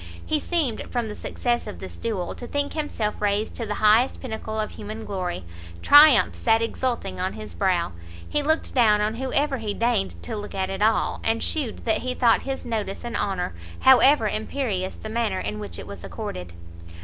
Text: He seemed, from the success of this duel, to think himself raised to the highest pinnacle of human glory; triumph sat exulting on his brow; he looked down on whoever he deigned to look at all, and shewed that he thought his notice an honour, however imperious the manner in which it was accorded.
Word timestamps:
He 0.25 0.39
seemed, 0.39 0.81
from 0.89 1.09
the 1.09 1.13
success 1.13 1.67
of 1.67 1.77
this 1.77 1.95
duel, 1.95 2.33
to 2.33 2.47
think 2.47 2.73
himself 2.73 3.21
raised 3.21 3.53
to 3.53 3.67
the 3.67 3.75
highest 3.75 4.19
pinnacle 4.19 4.59
of 4.59 4.71
human 4.71 5.05
glory; 5.05 5.43
triumph 5.83 6.33
sat 6.35 6.59
exulting 6.59 7.19
on 7.19 7.33
his 7.33 7.53
brow; 7.53 7.91
he 8.27 8.41
looked 8.41 8.73
down 8.73 8.99
on 8.99 9.13
whoever 9.17 9.57
he 9.59 9.75
deigned 9.75 10.15
to 10.23 10.35
look 10.35 10.55
at 10.55 10.81
all, 10.81 11.19
and 11.23 11.43
shewed 11.43 11.85
that 11.85 11.99
he 11.99 12.15
thought 12.15 12.41
his 12.41 12.65
notice 12.65 13.03
an 13.03 13.15
honour, 13.15 13.53
however 13.81 14.27
imperious 14.27 14.95
the 14.95 15.07
manner 15.07 15.39
in 15.39 15.59
which 15.59 15.77
it 15.77 15.85
was 15.85 16.03
accorded. 16.03 16.53